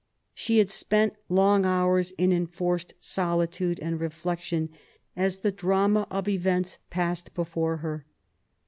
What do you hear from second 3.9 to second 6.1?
reflection as the drama